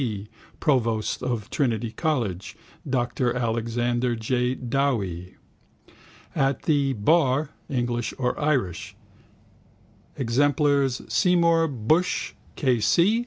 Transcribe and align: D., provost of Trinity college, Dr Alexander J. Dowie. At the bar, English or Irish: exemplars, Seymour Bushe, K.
D., 0.01 0.29
provost 0.59 1.21
of 1.21 1.47
Trinity 1.51 1.91
college, 1.91 2.57
Dr 2.89 3.35
Alexander 3.37 4.15
J. 4.15 4.55
Dowie. 4.55 5.35
At 6.35 6.63
the 6.63 6.93
bar, 6.93 7.51
English 7.69 8.11
or 8.17 8.33
Irish: 8.39 8.95
exemplars, 10.17 11.03
Seymour 11.07 11.67
Bushe, 11.67 12.33
K. 12.55 12.81